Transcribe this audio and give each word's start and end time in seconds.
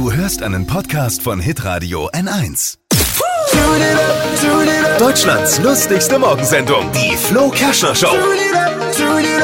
Du 0.00 0.10
hörst 0.10 0.42
einen 0.42 0.66
Podcast 0.66 1.20
von 1.20 1.40
Hitradio 1.40 2.08
N1. 2.12 2.78
Deutschlands 4.98 5.58
lustigste 5.58 6.18
Morgensendung, 6.18 6.90
die 6.92 7.14
Flo 7.18 7.50
Kerschner 7.50 7.94
Show. 7.94 8.16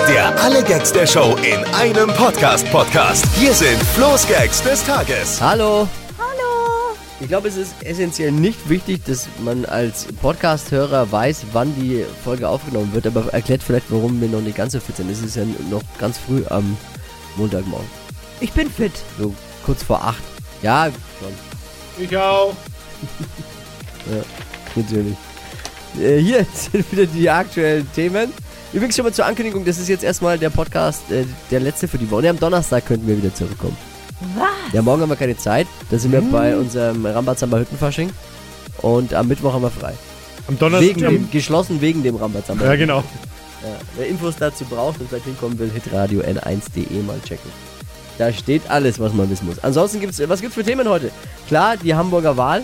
Der 0.09 0.35
alle 0.43 0.65
Gags 0.65 0.95
der 0.95 1.07
Show 1.07 1.37
in 1.43 1.63
einem 1.75 2.09
Podcast-Podcast. 2.09 3.27
Hier 3.39 3.53
sind 3.53 3.77
Flo's 3.95 4.27
Gags 4.27 4.63
des 4.63 4.83
Tages. 4.83 5.43
Hallo. 5.43 5.87
Hallo. 6.17 6.97
Ich 7.21 7.29
glaube, 7.29 7.49
es 7.49 7.59
ist 7.59 7.75
essentiell 7.83 8.33
nicht 8.33 8.67
wichtig, 8.67 9.04
dass 9.04 9.29
man 9.45 9.67
als 9.67 10.07
Podcast-Hörer 10.23 11.13
weiß, 11.13 11.49
wann 11.53 11.75
die 11.75 12.03
Folge 12.25 12.49
aufgenommen 12.49 12.95
wird, 12.95 13.07
aber 13.07 13.27
erklärt 13.35 13.63
vielleicht, 13.63 13.91
warum 13.91 14.23
wir 14.23 14.29
noch 14.29 14.41
nicht 14.41 14.57
ganz 14.57 14.73
so 14.73 14.81
fit 14.81 14.97
sind. 14.97 15.11
Es 15.11 15.21
ist 15.21 15.37
ja 15.37 15.45
noch 15.71 15.83
ganz 15.99 16.16
früh 16.16 16.45
am 16.48 16.79
Montagmorgen. 17.37 17.88
Ich 18.41 18.52
bin 18.52 18.70
fit. 18.70 18.93
So 19.19 19.34
kurz 19.62 19.83
vor 19.83 20.02
acht. 20.02 20.23
Ja, 20.66 20.91
schon. 21.20 22.05
Ich 22.05 22.16
auch. 22.16 22.52
Natürlich. 24.74 25.15
Äh, 25.97 26.19
hier 26.19 26.45
sind 26.55 26.91
wieder 26.91 27.07
die 27.07 27.30
aktuellen 27.30 27.88
Themen. 27.93 28.33
Übrigens 28.73 28.97
schon 28.97 29.05
mal 29.05 29.12
zur 29.12 29.27
Ankündigung, 29.27 29.65
das 29.65 29.79
ist 29.79 29.88
jetzt 29.88 30.02
erstmal 30.02 30.41
der 30.41 30.51
Podcast, 30.51 31.09
äh, 31.12 31.24
der 31.52 31.60
letzte 31.60 31.87
für 31.87 31.98
die 31.98 32.10
Woche. 32.10 32.23
Und 32.23 32.27
am 32.30 32.41
Donnerstag 32.41 32.84
könnten 32.84 33.07
wir 33.07 33.16
wieder 33.16 33.33
zurückkommen. 33.33 33.77
Was? 34.37 34.48
Ja, 34.73 34.83
morgen 34.83 35.02
haben 35.02 35.09
wir 35.09 35.15
keine 35.15 35.37
Zeit. 35.37 35.69
Da 35.88 35.98
sind 36.01 36.10
wir 36.10 36.21
bei 36.21 36.57
unserem 36.57 37.07
Rambazamba 37.07 37.59
Hüttenfasching. 37.59 38.10
Und 38.79 39.15
am 39.15 39.29
Mittwoch 39.29 39.52
haben 39.52 39.62
wir 39.62 39.71
frei. 39.71 39.95
Am 40.48 40.59
Donnerstag. 40.59 40.96
Wegen 40.96 41.01
dem, 41.01 41.30
geschlossen 41.30 41.80
wegen 41.80 42.02
dem 42.02 42.16
Rambazamba. 42.16 42.65
ja, 42.65 42.74
genau. 42.74 43.05
Ja, 43.62 43.79
wer 43.96 44.09
Infos 44.09 44.35
dazu 44.37 44.65
braucht 44.65 45.01
und 45.01 45.09
vielleicht 45.09 45.27
hinkommen 45.27 45.60
will, 45.60 45.71
hitradio 45.71 46.23
n1.de 46.23 47.02
mal 47.05 47.21
checken. 47.24 47.52
Da 48.19 48.33
steht 48.33 48.62
alles, 48.70 48.98
was 48.98 49.12
man 49.12 49.29
wissen 49.30 49.47
muss. 49.47 49.59
Ansonsten 49.62 50.01
gibt's, 50.01 50.20
was 50.27 50.41
gibt's 50.41 50.55
für 50.55 50.65
Themen 50.65 50.88
heute? 50.88 51.11
Klar, 51.48 51.77
die 51.77 51.95
Hamburger 51.95 52.37
Wahl. 52.37 52.62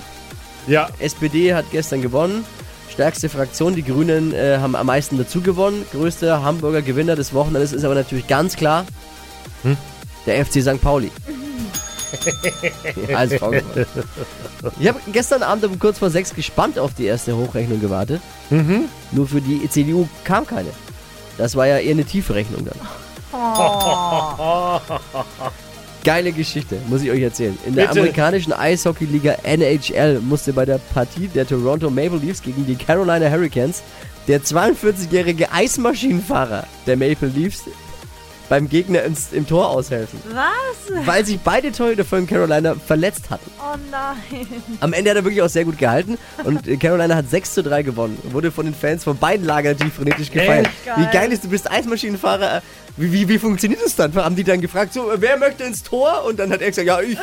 Ja, 0.67 0.89
SPD 0.99 1.55
hat 1.55 1.67
gestern 1.73 2.01
gewonnen. 2.03 2.45
Stärkste 2.91 3.29
Fraktion, 3.29 3.75
die 3.75 3.83
Grünen 3.83 4.33
äh, 4.35 4.59
haben 4.59 4.77
am 4.77 4.87
meisten 4.87 5.19
dazu 5.19 5.41
gewonnen. 5.41 5.85
Größter 5.93 6.43
Hamburger 6.43 6.83
Gewinner 6.83 7.17
des 7.17 7.33
Wochenendes 7.35 7.73
ist 7.73 7.85
aber 7.85 7.95
natürlich 7.95 8.27
ganz 8.27 8.55
klar 8.57 8.85
Hm? 9.63 9.77
der 10.27 10.45
FC 10.45 10.63
St. 10.63 10.81
Pauli. 10.81 11.11
Alles. 13.15 13.41
Ich 14.79 14.89
habe 14.89 15.01
gestern 15.13 15.43
Abend 15.43 15.65
um 15.65 15.79
kurz 15.79 15.99
vor 15.99 16.11
sechs 16.11 16.35
gespannt 16.35 16.79
auf 16.79 16.93
die 16.95 17.07
erste 17.07 17.37
Hochrechnung 17.37 17.81
gewartet. 17.81 18.21
Mhm. 18.51 18.85
Nur 19.13 19.27
für 19.27 19.41
die 19.41 19.69
CDU 19.69 20.07
kam 20.25 20.47
keine. 20.47 20.69
Das 21.39 21.57
war 21.57 21.67
ja 21.67 21.79
eher 21.79 21.93
eine 21.93 22.05
tiefe 22.05 22.35
Rechnung 22.35 22.67
Geile 26.05 26.33
Geschichte, 26.33 26.79
muss 26.89 27.03
ich 27.03 27.11
euch 27.11 27.23
erzählen. 27.23 27.57
In 27.65 27.75
der 27.75 27.87
Bitte. 27.87 28.01
amerikanischen 28.01 28.53
Eishockeyliga 28.53 29.37
NHL 29.45 30.21
musste 30.21 30.53
bei 30.53 30.65
der 30.65 30.79
Partie 30.93 31.29
der 31.29 31.47
Toronto 31.47 31.89
Maple 31.91 32.19
Leafs 32.19 32.43
gegen 32.43 32.67
die 32.67 32.75
Carolina 32.75 33.31
Hurricanes 33.31 33.83
der 34.29 34.43
42-jährige 34.43 35.51
Eismaschinenfahrer 35.53 36.67
der 36.87 36.97
Maple 36.97 37.29
Leafs 37.29 37.65
beim 38.49 38.69
Gegner 38.69 39.03
ins, 39.03 39.33
im 39.33 39.47
Tor 39.47 39.71
aushelfen, 39.71 40.21
Was? 40.33 41.07
weil 41.07 41.25
sich 41.25 41.39
beide 41.41 41.73
Torhüter 41.73 42.05
von 42.05 42.27
Carolina 42.27 42.75
verletzt 42.75 43.31
hatten. 43.31 43.51
Oh 43.59 43.77
nein. 43.91 44.47
Am 44.81 44.93
Ende 44.93 45.11
hat 45.11 45.17
er 45.17 45.25
wirklich 45.25 45.43
auch 45.43 45.49
sehr 45.49 45.65
gut 45.65 45.79
gehalten 45.79 46.19
und 46.45 46.63
Carolina 46.81 47.15
hat 47.15 47.31
6 47.31 47.55
zu 47.55 47.63
3 47.63 47.83
gewonnen. 47.83 48.19
Wurde 48.25 48.51
von 48.51 48.67
den 48.67 48.75
Fans 48.75 49.05
von 49.05 49.17
beiden 49.17 49.47
Lagern 49.47 49.73
natürlich 49.73 49.95
frenetisch 49.95 50.31
gefeiert. 50.31 50.69
Geil. 50.85 50.95
Wie 50.99 51.13
geil 51.13 51.33
ist, 51.33 51.45
du 51.45 51.49
bist 51.49 51.71
Eismaschinenfahrer. 51.71 52.63
Wie, 52.97 53.13
wie, 53.13 53.29
wie 53.29 53.39
funktioniert 53.39 53.81
das 53.85 53.97
dann? 53.97 54.15
Haben 54.15 54.37
die 54.37 54.45
dann 54.45 54.61
gefragt, 54.61 54.93
so, 54.93 55.11
äh, 55.11 55.21
wer 55.21 55.39
möchte 55.39 55.65
ins 55.65 55.83
Tor? 55.83 56.25
Und 56.27 56.39
dann 56.39 56.53
hat 56.53 56.61
er 56.61 56.69
gesagt, 56.69 56.87
ja, 56.87 57.01
ich. 57.01 57.19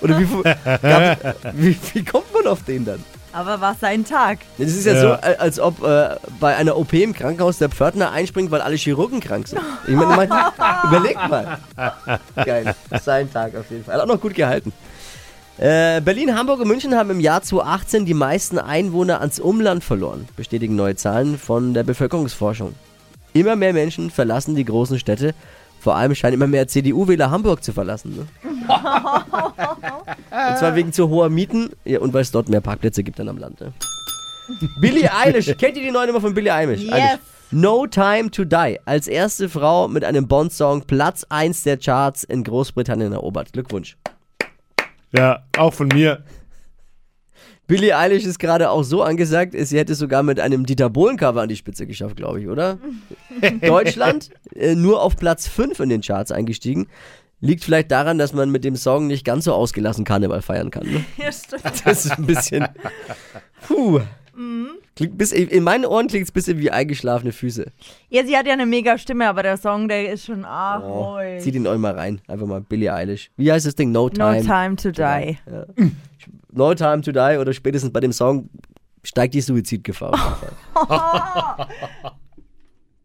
Oder 0.00 0.18
wie, 0.20 0.28
wie, 1.54 1.76
wie 1.94 2.04
kommt 2.04 2.32
man 2.32 2.46
auf 2.46 2.62
den 2.62 2.84
dann? 2.84 3.04
Aber 3.32 3.60
war 3.60 3.74
sein 3.80 4.04
Tag. 4.04 4.38
Das 4.56 4.68
ist 4.68 4.86
ja, 4.86 4.94
Ja. 4.94 5.00
so, 5.00 5.08
äh, 5.28 5.36
als 5.38 5.60
ob 5.60 5.82
äh, 5.82 6.16
bei 6.40 6.56
einer 6.56 6.76
OP 6.76 6.92
im 6.94 7.12
Krankenhaus 7.12 7.58
der 7.58 7.68
Pförtner 7.68 8.10
einspringt, 8.10 8.50
weil 8.50 8.60
alle 8.62 8.76
Chirurgen 8.76 9.20
krank 9.20 9.48
sind. 9.48 9.60
Ich 9.86 9.94
meine, 9.94 10.16
mein, 10.16 10.28
überlegt 10.84 11.28
mal. 11.28 11.58
Geil. 12.44 12.74
Sein 13.02 13.30
Tag 13.32 13.54
auf 13.56 13.70
jeden 13.70 13.84
Fall. 13.84 13.94
Hat 13.96 14.02
auch 14.02 14.06
noch 14.06 14.20
gut 14.20 14.34
gehalten. 14.34 14.72
Äh, 15.58 16.00
Berlin, 16.00 16.36
Hamburg 16.36 16.60
und 16.60 16.68
München 16.68 16.94
haben 16.94 17.10
im 17.10 17.20
Jahr 17.20 17.42
2018 17.42 18.06
die 18.06 18.14
meisten 18.14 18.58
Einwohner 18.58 19.20
ans 19.20 19.40
Umland 19.40 19.82
verloren, 19.82 20.28
bestätigen 20.36 20.76
neue 20.76 20.94
Zahlen 20.96 21.36
von 21.38 21.74
der 21.74 21.82
Bevölkerungsforschung. 21.82 22.74
Immer 23.32 23.56
mehr 23.56 23.72
Menschen 23.72 24.10
verlassen 24.10 24.54
die 24.54 24.64
großen 24.64 24.98
Städte. 24.98 25.34
Vor 25.80 25.96
allem 25.96 26.14
scheinen 26.14 26.34
immer 26.34 26.46
mehr 26.46 26.66
CDU-Wähler 26.68 27.30
Hamburg 27.30 27.62
zu 27.62 27.72
verlassen. 27.72 28.16
Ne? 28.16 28.26
und 30.30 30.58
zwar 30.58 30.74
wegen 30.74 30.92
zu 30.92 31.08
hoher 31.08 31.30
Mieten 31.30 31.70
ja, 31.84 32.00
und 32.00 32.12
weil 32.12 32.22
es 32.22 32.30
dort 32.30 32.48
mehr 32.48 32.60
Parkplätze 32.60 33.02
gibt 33.02 33.18
dann 33.18 33.28
am 33.28 33.38
Land. 33.38 33.60
Ne? 33.60 33.72
Billie 34.80 35.12
Eilish, 35.12 35.54
kennt 35.58 35.76
ihr 35.76 35.82
die 35.82 35.90
neue 35.90 36.06
Nummer 36.06 36.20
von 36.20 36.34
Billie 36.34 36.52
Eilish? 36.52 36.82
Yes. 36.82 36.92
Eilish? 36.92 37.18
No 37.50 37.86
Time 37.86 38.30
to 38.30 38.44
Die. 38.44 38.78
Als 38.84 39.08
erste 39.08 39.48
Frau 39.48 39.88
mit 39.88 40.04
einem 40.04 40.28
Bond-Song 40.28 40.82
Platz 40.82 41.24
1 41.30 41.62
der 41.62 41.78
Charts 41.78 42.24
in 42.24 42.44
Großbritannien 42.44 43.12
erobert. 43.12 43.54
Glückwunsch. 43.54 43.96
Ja, 45.12 45.44
auch 45.56 45.72
von 45.72 45.88
mir. 45.88 46.24
Billie 47.66 47.96
Eilish 47.96 48.24
ist 48.24 48.38
gerade 48.38 48.70
auch 48.70 48.82
so 48.82 49.02
angesagt, 49.02 49.54
sie 49.56 49.78
hätte 49.78 49.92
es 49.92 49.98
sogar 49.98 50.22
mit 50.22 50.40
einem 50.40 50.64
Dieter 50.64 50.88
Bohlen-Cover 50.88 51.42
an 51.42 51.48
die 51.48 51.56
Spitze 51.56 51.86
geschafft, 51.86 52.16
glaube 52.16 52.40
ich, 52.40 52.48
oder? 52.48 52.78
Deutschland 53.62 54.30
äh, 54.54 54.74
nur 54.74 55.02
auf 55.02 55.16
Platz 55.16 55.46
5 55.48 55.80
in 55.80 55.88
den 55.90 56.00
Charts 56.00 56.32
eingestiegen. 56.32 56.86
Liegt 57.40 57.62
vielleicht 57.64 57.90
daran, 57.92 58.18
dass 58.18 58.32
man 58.32 58.50
mit 58.50 58.64
dem 58.64 58.74
Song 58.76 59.06
nicht 59.06 59.24
ganz 59.24 59.44
so 59.44 59.52
ausgelassen 59.52 60.04
Karneval 60.04 60.42
feiern 60.42 60.70
kann. 60.70 60.86
Ne? 60.86 61.04
Ja, 61.16 61.30
stimmt. 61.32 61.62
Das 61.84 62.04
ist 62.06 62.18
ein 62.18 62.26
bisschen. 62.26 62.66
Puh. 63.66 64.00
Klingt 64.96 65.16
bis, 65.18 65.30
in 65.32 65.62
meinen 65.64 65.84
Ohren 65.84 66.08
klingt 66.08 66.24
es 66.24 66.30
ein 66.30 66.34
bisschen 66.34 66.58
wie 66.58 66.70
eingeschlafene 66.72 67.32
Füße. 67.32 67.66
Ja, 68.08 68.24
sie 68.26 68.36
hat 68.36 68.46
ja 68.46 68.52
eine 68.52 68.66
mega 68.66 68.98
Stimme, 68.98 69.28
aber 69.28 69.42
der 69.44 69.56
Song, 69.56 69.88
der 69.88 70.12
ist 70.12 70.24
schon 70.26 70.44
arg 70.44 70.82
Oh, 70.84 71.14
ruhig. 71.14 71.40
zieht 71.42 71.54
ihn 71.54 71.66
euch 71.68 71.78
mal 71.78 71.94
rein. 71.94 72.20
Einfach 72.26 72.46
mal 72.46 72.60
Billie 72.60 72.92
Eilish. 72.92 73.30
Wie 73.36 73.50
heißt 73.52 73.66
das 73.66 73.74
Ding? 73.76 73.92
No 73.92 74.06
No 74.08 74.32
Time. 74.32 74.42
time 74.42 74.76
to 74.76 74.90
die. 74.90 75.38
Ja. 75.50 75.66
No 76.52 76.74
Time 76.74 77.00
to 77.02 77.12
Die 77.12 77.38
oder 77.38 77.52
spätestens 77.52 77.92
bei 77.92 78.00
dem 78.00 78.12
Song 78.12 78.48
steigt 79.04 79.34
die 79.34 79.40
Suizidgefahr. 79.40 80.38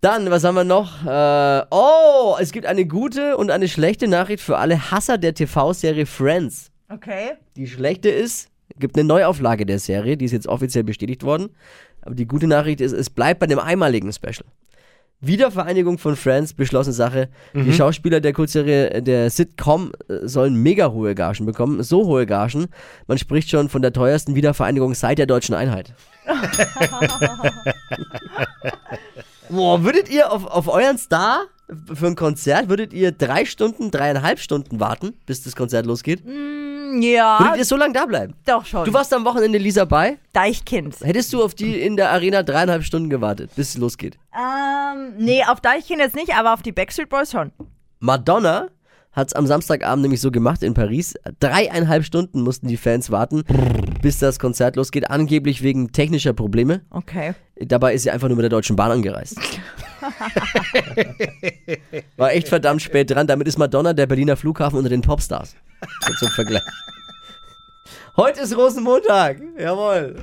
Dann, 0.04 0.30
was 0.30 0.44
haben 0.44 0.56
wir 0.56 0.66
noch? 0.66 1.06
Äh, 1.06 1.66
oh, 1.72 2.36
es 2.38 2.52
gibt 2.52 2.66
eine 2.66 2.86
gute 2.86 3.38
und 3.38 3.50
eine 3.50 3.70
schlechte 3.70 4.10
Nachricht 4.10 4.44
für 4.44 4.58
alle 4.58 4.92
Hasser 4.92 5.18
der 5.18 5.34
TV-Serie 5.34 6.06
Friends. 6.06 6.72
Okay. 6.90 7.36
Die 7.56 7.68
schlechte 7.68 8.10
ist, 8.10 8.50
es 8.68 8.80
gibt 8.80 8.98
eine 8.98 9.08
Neuauflage 9.08 9.66
der 9.66 9.80
Serie, 9.80 10.18
die 10.18 10.26
ist 10.26 10.34
jetzt 10.34 10.48
offiziell 10.48 10.84
bestätigt 10.84 11.24
worden. 11.24 11.52
Aber 12.02 12.16
die 12.16 12.28
gute 12.28 12.48
Nachricht 12.48 12.82
ist, 12.82 12.92
es 12.92 13.10
bleibt 13.10 13.40
bei 13.40 13.48
dem 13.48 13.60
einmaligen 13.60 14.12
Special. 14.12 14.44
Wiedervereinigung 15.22 15.98
von 15.98 16.18
Friends, 16.18 16.54
beschlossene 16.54 16.94
Sache. 16.94 17.30
Die 17.54 17.72
Schauspieler 17.72 18.20
der 18.20 18.34
Kurzserie, 18.34 19.02
der 19.02 19.30
Sitcom, 19.30 19.94
äh, 20.10 20.28
sollen 20.28 20.62
mega 20.62 20.92
hohe 20.92 21.16
Gagen 21.16 21.46
bekommen. 21.46 21.82
So 21.82 22.08
hohe 22.08 22.26
Gagen. 22.26 22.68
Man 23.08 23.18
spricht 23.18 23.50
schon 23.50 23.70
von 23.70 23.82
der 23.82 23.94
teuersten 23.94 24.36
Wiedervereinigung 24.36 24.96
seit 24.96 25.18
der 25.18 25.28
deutschen 25.28 25.56
Einheit. 25.56 25.94
Boah, 29.54 29.84
würdet 29.84 30.10
ihr 30.10 30.32
auf, 30.32 30.48
auf 30.48 30.68
euren 30.68 30.98
Star 30.98 31.44
für 31.94 32.08
ein 32.08 32.16
Konzert, 32.16 32.70
würdet 32.70 32.92
ihr 32.92 33.12
drei 33.12 33.46
Stunden, 33.46 33.92
dreieinhalb 33.92 34.40
Stunden 34.40 34.80
warten, 34.80 35.14
bis 35.28 35.44
das 35.44 35.56
Konzert 35.56 35.86
losgeht? 35.86 36.26
Mm, 36.26 37.02
ja, 37.02 37.40
Würdet 37.40 37.58
ihr 37.58 37.66
so 37.66 37.76
lange 37.76 37.94
da 37.94 38.06
bleiben? 38.08 38.34
doch 38.46 38.66
schon. 38.66 38.86
Du 38.86 38.94
warst 38.94 39.14
am 39.14 39.26
Wochenende 39.26 39.60
Lisa 39.60 39.86
bei. 39.86 40.18
Deichkind. 40.34 40.96
Hättest 41.02 41.32
du 41.34 41.44
auf 41.44 41.54
die 41.54 41.80
in 41.82 41.98
der 41.98 42.10
Arena 42.12 42.42
dreieinhalb 42.42 42.84
Stunden 42.84 43.10
gewartet, 43.12 43.52
bis 43.56 43.70
es 43.70 43.78
losgeht? 43.78 44.18
Ähm, 44.36 45.14
nee, 45.18 45.44
auf 45.46 45.62
Deichkind 45.62 46.00
jetzt 46.02 46.16
nicht, 46.16 46.36
aber 46.36 46.54
auf 46.54 46.64
die 46.64 46.72
Backstreet 46.72 47.10
Boys 47.10 47.32
schon. 47.32 47.52
Madonna 48.00 48.70
hat 49.14 49.28
es 49.28 49.34
am 49.34 49.48
Samstagabend 49.48 50.02
nämlich 50.02 50.22
so 50.22 50.32
gemacht 50.32 50.64
in 50.64 50.74
Paris. 50.74 51.14
Dreieinhalb 51.40 52.04
Stunden 52.04 52.42
mussten 52.42 52.68
die 52.68 52.78
Fans 52.78 53.12
warten, 53.12 53.44
bis 54.02 54.18
das 54.18 54.40
Konzert 54.40 54.76
losgeht. 54.76 55.10
Angeblich 55.10 55.62
wegen 55.62 55.92
technischer 55.92 56.34
Probleme. 56.34 56.82
Okay. 56.90 57.34
Dabei 57.60 57.94
ist 57.94 58.04
sie 58.04 58.12
einfach 58.12 58.28
nur 58.28 58.36
mit 58.36 58.44
der 58.44 58.50
Deutschen 58.50 58.76
Bahn 58.76 58.92
angereist. 58.92 59.38
War 62.18 62.34
echt 62.34 62.48
verdammt 62.48 62.82
spät 62.82 63.12
dran. 63.12 63.28
Damit 63.28 63.48
ist 63.48 63.60
Madonna 63.60 63.94
der 63.94 64.08
Berliner 64.08 64.36
Flughafen 64.36 64.78
unter 64.78 64.90
den 64.90 65.02
Popstars. 65.02 65.56
So 66.08 66.14
zum 66.14 66.30
Vergleich. 66.30 66.64
Heute 68.18 68.42
ist 68.42 68.58
Rosenmontag. 68.58 69.38
Jawohl. 69.58 70.16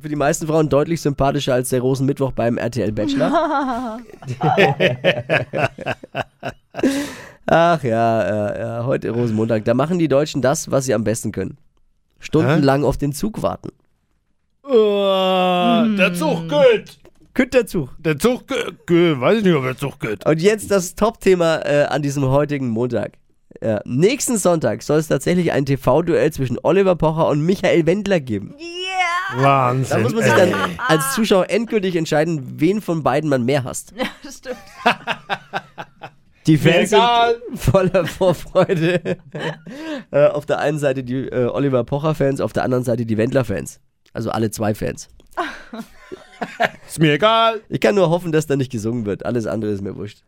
Für 0.00 0.08
die 0.08 0.16
meisten 0.16 0.46
Frauen 0.46 0.68
deutlich 0.68 1.00
sympathischer 1.00 1.54
als 1.54 1.68
der 1.68 1.80
Rosenmittwoch 1.80 2.32
beim 2.32 2.58
RTL 2.58 2.92
Bachelor. 2.92 4.00
Ach 7.46 7.82
ja, 7.82 8.28
ja, 8.28 8.58
ja, 8.58 8.84
heute 8.84 9.10
Rosenmontag. 9.10 9.64
Da 9.64 9.74
machen 9.74 9.98
die 9.98 10.08
Deutschen 10.08 10.42
das, 10.42 10.70
was 10.70 10.84
sie 10.84 10.94
am 10.94 11.04
besten 11.04 11.32
können. 11.32 11.58
Stundenlang 12.20 12.84
auf 12.84 12.96
den 12.96 13.12
Zug 13.12 13.42
warten. 13.42 13.70
Uh, 14.64 15.96
Der 15.96 16.14
Zug 16.14 16.48
geht. 16.48 16.98
Kütt 17.34 17.54
der 17.54 17.66
Zug. 17.66 17.90
Der 17.98 18.18
Zug 18.18 18.46
geht. 18.46 19.20
Weiß 19.20 19.38
ich 19.38 19.44
nicht, 19.44 19.54
ob 19.54 19.64
der 19.64 19.76
Zug 19.76 19.98
geht. 19.98 20.24
Und 20.26 20.40
jetzt 20.40 20.70
das 20.70 20.94
Top-Thema 20.94 21.66
äh, 21.66 21.84
an 21.84 22.02
diesem 22.02 22.24
heutigen 22.26 22.68
Montag. 22.68 23.12
Ja. 23.60 23.80
Nächsten 23.84 24.38
Sonntag 24.38 24.82
soll 24.82 24.98
es 24.98 25.08
tatsächlich 25.08 25.52
ein 25.52 25.66
TV-Duell 25.66 26.32
zwischen 26.32 26.58
Oliver 26.62 26.94
Pocher 26.96 27.28
und 27.28 27.42
Michael 27.42 27.86
Wendler 27.86 28.20
geben. 28.20 28.54
Yeah! 28.58 29.42
Wahnsinn. 29.42 29.96
Da 29.96 30.02
muss 30.02 30.14
man 30.14 30.24
sich 30.24 30.32
ey. 30.32 30.50
dann 30.50 30.70
als 30.88 31.14
Zuschauer 31.14 31.48
endgültig 31.50 31.96
entscheiden, 31.96 32.60
wen 32.60 32.80
von 32.80 33.02
beiden 33.02 33.28
man 33.28 33.44
mehr 33.44 33.64
hasst. 33.64 33.92
Ja, 33.96 34.06
das 34.22 34.38
stimmt. 34.38 34.56
Die 36.46 36.58
Fans 36.58 36.90
sind 36.90 37.02
voller 37.54 38.06
Vorfreude. 38.06 39.00
äh, 40.10 40.26
auf 40.26 40.46
der 40.46 40.58
einen 40.58 40.78
Seite 40.78 41.04
die 41.04 41.28
äh, 41.28 41.46
Oliver 41.46 41.84
Pocher-Fans, 41.84 42.40
auf 42.40 42.52
der 42.52 42.64
anderen 42.64 42.84
Seite 42.84 43.06
die 43.06 43.16
Wendler-Fans. 43.16 43.80
Also 44.12 44.30
alle 44.30 44.50
zwei 44.50 44.74
Fans. 44.74 45.08
Ist 46.86 46.98
mir 46.98 47.14
egal. 47.14 47.60
Ich 47.68 47.80
kann 47.80 47.94
nur 47.94 48.10
hoffen, 48.10 48.32
dass 48.32 48.46
da 48.46 48.56
nicht 48.56 48.72
gesungen 48.72 49.06
wird. 49.06 49.24
Alles 49.24 49.46
andere 49.46 49.70
ist 49.70 49.80
mir 49.80 49.96
wurscht. 49.96 50.24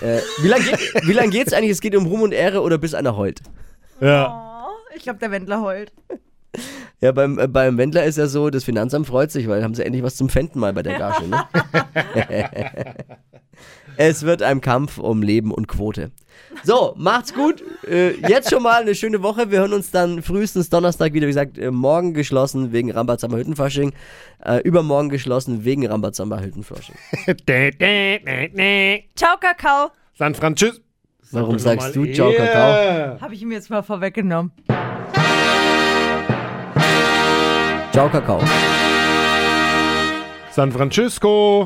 Äh, 0.00 0.18
wie 0.42 0.48
lange 0.48 0.64
geht, 0.64 0.78
wie 1.06 1.12
lang 1.12 1.30
geht's 1.30 1.52
eigentlich? 1.52 1.70
Es 1.70 1.80
geht 1.80 1.94
um 1.94 2.06
Ruhm 2.06 2.22
und 2.22 2.32
Ehre 2.32 2.62
oder 2.62 2.78
bis 2.78 2.94
einer 2.94 3.16
heult? 3.16 3.40
Ja. 4.00 4.66
Oh, 4.66 4.96
ich 4.96 5.02
glaube, 5.02 5.18
der 5.20 5.30
Wendler 5.30 5.62
heult. 5.62 5.92
Ja, 7.00 7.12
beim, 7.12 7.38
äh, 7.38 7.48
beim 7.48 7.78
Wendler 7.78 8.04
ist 8.04 8.18
ja 8.18 8.26
so, 8.26 8.50
das 8.50 8.64
Finanzamt 8.64 9.06
freut 9.06 9.30
sich, 9.30 9.48
weil 9.48 9.62
haben 9.62 9.74
sie 9.74 9.84
endlich 9.84 10.02
was 10.02 10.16
zum 10.16 10.28
Fenden 10.28 10.58
mal 10.58 10.72
bei 10.72 10.82
der 10.82 10.98
Gage. 10.98 11.28
Ne? 11.28 11.44
Es 14.00 14.22
wird 14.22 14.42
ein 14.42 14.62
Kampf 14.62 14.96
um 14.96 15.22
Leben 15.22 15.52
und 15.52 15.68
Quote. 15.68 16.10
So, 16.64 16.94
macht's 16.96 17.34
gut. 17.34 17.62
Äh, 17.86 18.12
jetzt 18.28 18.48
schon 18.48 18.62
mal 18.62 18.80
eine 18.80 18.94
schöne 18.94 19.22
Woche. 19.22 19.50
Wir 19.50 19.58
hören 19.58 19.74
uns 19.74 19.90
dann 19.90 20.22
frühestens 20.22 20.70
Donnerstag 20.70 21.12
wieder. 21.12 21.26
Wie 21.26 21.32
gesagt, 21.32 21.58
äh, 21.58 21.70
morgen 21.70 22.14
geschlossen 22.14 22.72
wegen 22.72 22.90
Rambazamba 22.90 23.36
Hüttenfasching. 23.36 23.92
Äh, 24.42 24.60
übermorgen 24.62 25.10
geschlossen 25.10 25.66
wegen 25.66 25.86
Rambazamba 25.86 26.40
Hüttenfasching. 26.40 26.94
Ciao, 29.16 29.36
Kakao. 29.38 29.90
San 30.18 30.34
Francisco. 30.34 30.80
Warum 31.32 31.58
Sag 31.58 31.82
sagst 31.82 31.96
du 31.96 32.06
Ciao, 32.06 32.32
Kakao? 32.32 32.72
eher. 32.72 33.18
Habe 33.20 33.34
ich 33.34 33.42
ihm 33.42 33.52
jetzt 33.52 33.68
mal 33.68 33.82
vorweggenommen. 33.82 34.50
Ciao, 37.92 38.08
Kakao. 38.08 38.42
San 40.52 40.72
Francisco. 40.72 41.64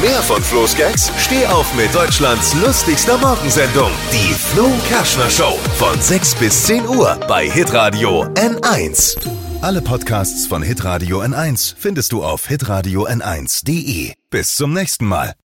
Mehr 0.00 0.22
von 0.22 0.42
Flo's 0.42 0.74
Gags 0.74 1.12
steh 1.18 1.46
auf 1.46 1.74
mit 1.74 1.94
Deutschlands 1.94 2.54
lustigster 2.54 3.18
Morgensendung. 3.18 3.90
Die 4.10 4.32
Flo 4.32 4.70
Kerschner 4.88 5.28
Show. 5.28 5.58
Von 5.76 6.00
6 6.00 6.36
bis 6.36 6.64
10 6.64 6.88
Uhr 6.88 7.18
bei 7.28 7.50
Hitradio 7.50 8.24
N1. 8.34 9.18
Alle 9.60 9.82
Podcasts 9.82 10.46
von 10.46 10.62
Hitradio 10.62 11.20
N1 11.20 11.74
findest 11.76 12.12
du 12.12 12.24
auf 12.24 12.48
hitradio 12.48 13.06
n1.de. 13.06 14.14
Bis 14.30 14.54
zum 14.54 14.72
nächsten 14.72 15.04
Mal. 15.04 15.34